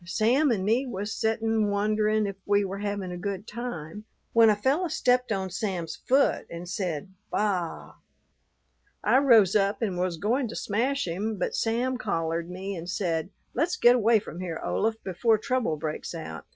Sam 0.03 0.49
and 0.49 0.65
me 0.65 0.87
was 0.87 1.13
settin' 1.13 1.67
wonderin' 1.69 2.25
if 2.25 2.37
we 2.47 2.65
were 2.65 2.79
havin' 2.79 3.11
a 3.11 3.19
good 3.19 3.45
time, 3.47 4.05
when 4.33 4.49
a 4.49 4.55
fellow 4.55 4.87
stepped 4.87 5.31
on 5.31 5.51
Sam's 5.51 5.95
foot 5.97 6.47
and 6.49 6.67
said 6.67 7.13
baa. 7.29 7.93
I 9.03 9.17
rose 9.19 9.55
up 9.55 9.83
and 9.83 9.99
was 9.99 10.17
goin' 10.17 10.47
to 10.47 10.55
smash 10.55 11.07
him, 11.07 11.37
but 11.37 11.53
Sam 11.53 11.97
collared 11.99 12.49
me 12.49 12.75
and 12.75 12.89
said, 12.89 13.29
'Let's 13.53 13.75
get 13.75 13.93
away 13.93 14.17
from 14.17 14.39
here, 14.39 14.59
Olaf, 14.65 14.95
before 15.03 15.37
trouble 15.37 15.77
breaks 15.77 16.15
out.' 16.15 16.47